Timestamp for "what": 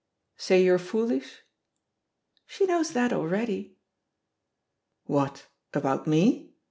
5.05-5.45